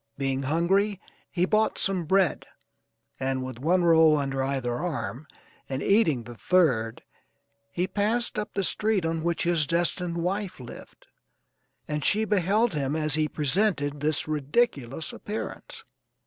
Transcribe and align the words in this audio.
Being 0.17 0.41
hungry, 0.41 0.99
he 1.29 1.45
bought 1.45 1.77
some 1.77 2.05
bread, 2.05 2.47
and 3.19 3.43
with 3.43 3.59
one 3.59 3.83
roll 3.83 4.17
under 4.17 4.41
either 4.41 4.73
arm, 4.73 5.27
and 5.69 5.83
eating 5.83 6.23
the 6.23 6.33
third, 6.33 7.03
he 7.71 7.85
passed 7.85 8.39
up 8.39 8.51
the 8.55 8.63
street 8.63 9.05
on 9.05 9.21
which 9.21 9.43
his 9.43 9.67
destined 9.67 10.17
wife 10.17 10.59
lived, 10.59 11.05
and 11.87 12.03
she 12.03 12.25
beheld 12.25 12.73
him 12.73 12.95
as 12.95 13.13
he 13.13 13.27
presented 13.27 13.99
this 13.99 14.27
ridiculous 14.27 15.13
appearance. 15.13 15.83